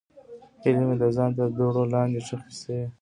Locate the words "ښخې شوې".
2.27-2.81